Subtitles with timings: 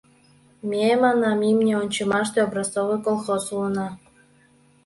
[0.69, 3.87] Ме, манам, имне ончымаште образцовый колхоз улына.